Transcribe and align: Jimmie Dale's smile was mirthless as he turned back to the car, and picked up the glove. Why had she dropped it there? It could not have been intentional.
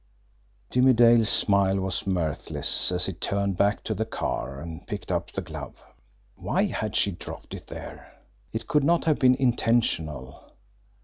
Jimmie 0.71 0.93
Dale's 0.93 1.29
smile 1.29 1.79
was 1.79 2.07
mirthless 2.07 2.91
as 2.91 3.05
he 3.05 3.13
turned 3.13 3.55
back 3.55 3.83
to 3.83 3.93
the 3.93 4.03
car, 4.03 4.59
and 4.59 4.87
picked 4.87 5.11
up 5.11 5.29
the 5.31 5.43
glove. 5.43 5.75
Why 6.33 6.63
had 6.63 6.95
she 6.95 7.11
dropped 7.11 7.53
it 7.53 7.67
there? 7.67 8.11
It 8.51 8.67
could 8.67 8.83
not 8.83 9.05
have 9.05 9.19
been 9.19 9.35
intentional. 9.35 10.53